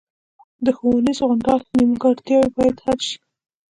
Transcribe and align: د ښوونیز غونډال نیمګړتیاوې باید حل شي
د 0.65 0.67
ښوونیز 0.77 1.19
غونډال 1.27 1.61
نیمګړتیاوې 1.77 2.49
باید 2.57 2.77
حل 2.85 2.99
شي 3.07 3.17